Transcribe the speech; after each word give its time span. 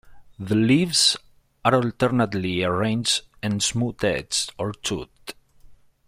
The 0.39 0.55
leaves 0.55 1.15
are 1.63 1.75
alternately 1.75 2.63
arranged 2.63 3.21
and 3.43 3.61
smooth-edged 3.61 4.51
or 4.57 4.73
toothed. 4.73 5.35